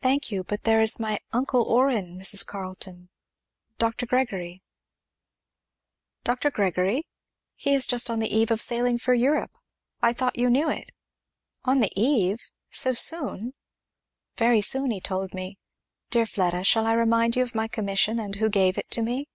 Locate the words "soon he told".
14.62-15.34